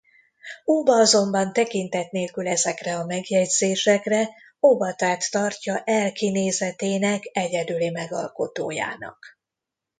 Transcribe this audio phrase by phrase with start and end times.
[0.67, 9.25] Óba azonban tekintet nélkül ezekre a megjegyzésekre Obatát tartja L kinézetének egyedüli megalkotójának.